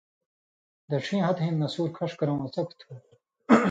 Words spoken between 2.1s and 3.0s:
کَرٶں اڅھَکوۡ تھو۔